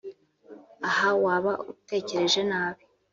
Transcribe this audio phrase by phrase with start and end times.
[0.87, 2.83] Aha waba utekereje nabi